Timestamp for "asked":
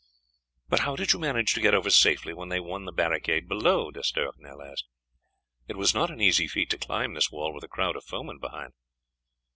4.59-4.85